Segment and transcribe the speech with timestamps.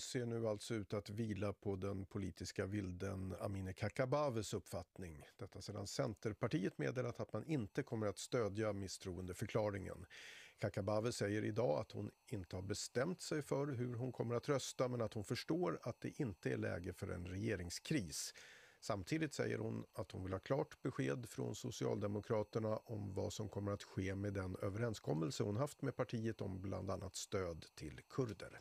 [0.00, 5.26] ser nu alltså ut att vila på den politiska vilden Amineh Kakabavehs uppfattning.
[5.36, 10.06] Detta sedan Centerpartiet meddelat att man inte kommer att stödja misstroendeförklaringen.
[10.58, 14.88] Kakabaveh säger idag att hon inte har bestämt sig för hur hon kommer att rösta
[14.88, 18.34] men att hon förstår att det inte är läge för en regeringskris.
[18.80, 23.72] Samtidigt säger hon att hon vill ha klart besked från Socialdemokraterna om vad som kommer
[23.72, 28.60] att ske med den överenskommelse hon haft med partiet om bland annat stöd till kurder.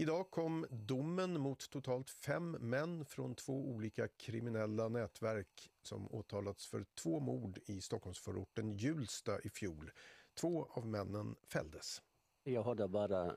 [0.00, 6.84] Idag kom domen mot totalt fem män från två olika kriminella nätverk som åtalats för
[6.94, 9.90] två mord i Stockholmsförorten Hjulsta i fjol.
[10.34, 12.02] Två av männen fälldes.
[12.44, 13.36] Jag hörde bara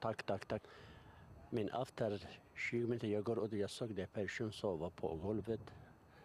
[0.00, 0.62] tack, tack, tack.
[1.50, 5.60] Men efter 20 minuter jag går och jag såg det person sova på golvet.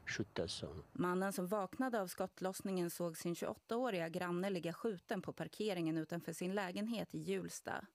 [0.06, 0.64] Skjutas.
[0.92, 6.56] Mannen som vaknade av skottlossningen såg sin 28-åriga granne ligga skjuten på parkeringen utanför sin
[6.56, 7.86] lägenhet i Hjulsta.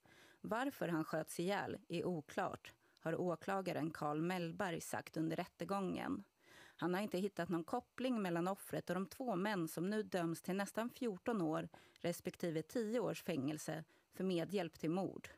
[0.49, 6.25] Varför han sköts ihjäl är oklart, har åklagaren Carl Mellberg sagt under rättegången.
[6.77, 10.43] Han har inte hittat någon koppling mellan offret och de två män som nu döms
[10.43, 11.69] till nästan 14 år
[12.01, 15.29] respektive 10 års fängelse för medhjälp till mord.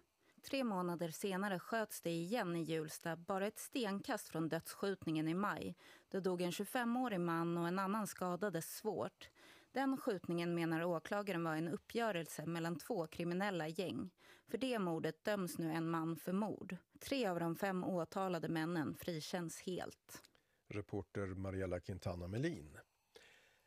[0.42, 5.77] Tre månader senare sköts det igen i Hjulsta, bara ett stenkast från dödsskjutningen i maj.
[6.09, 9.31] Då dog en 25-årig man och en annan skadades svårt.
[9.79, 14.11] Den skjutningen menar åklagaren var en uppgörelse mellan två kriminella gäng.
[14.48, 16.77] För det mordet döms nu en man för mord.
[17.01, 20.23] Tre av de fem åtalade männen frikänns helt.
[20.69, 22.79] Reporter Mariella Quintana Melin.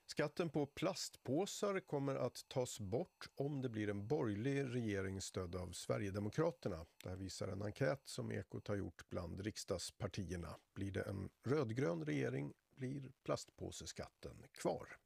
[0.06, 5.72] Skatten på plastpåsar kommer att tas bort om det blir en borgerlig regering stödd av
[5.72, 6.86] Sverigedemokraterna.
[7.04, 10.56] Det här visar en enkät som Ekot har gjort bland riksdagspartierna.
[10.74, 15.01] Blir det en rödgrön regering blir plastpåseskatten kvar.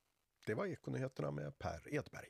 [0.45, 2.29] Det var Ekonyheterna med Per Edberg.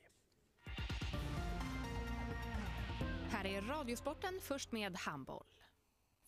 [3.29, 5.45] Här är Radiosporten först med handboll.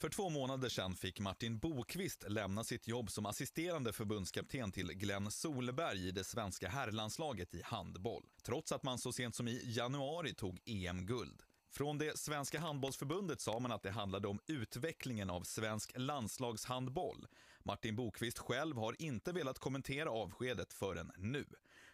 [0.02, 5.32] För två månader sedan fick Martin Bokvist lämna sitt jobb som assisterande förbundskapten till Glenn
[5.32, 10.34] Solberg i det svenska herrlandslaget i handboll, trots att man så sent som i januari
[10.34, 11.42] tog EM-guld.
[11.72, 17.28] Från det svenska handbollsförbundet sa man att det handlade om utvecklingen av svensk landslagshandboll.
[17.64, 21.46] Martin Bokvist själv har inte velat kommentera avskedet förrän nu.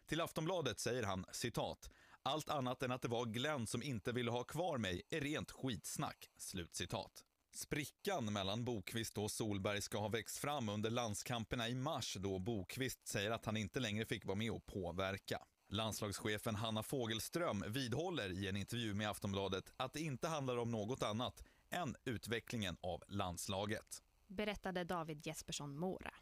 [0.05, 1.89] Till Aftonbladet säger han citat
[2.23, 5.51] “Allt annat än att det var Glenn som inte ville ha kvar mig är rent
[5.51, 6.29] skitsnack”.
[6.37, 7.23] Slutcitat.
[7.51, 13.07] Sprickan mellan Bokvist och Solberg ska ha växt fram under landskamperna i mars då Bokvist
[13.07, 15.39] säger att han inte längre fick vara med och påverka.
[15.69, 21.03] Landslagschefen Hanna Fogelström vidhåller i en intervju med Aftonbladet att det inte handlar om något
[21.03, 24.03] annat än utvecklingen av landslaget.
[24.27, 26.13] Berättade David Jespersson Mora.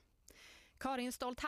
[0.77, 1.39] Karin Stolt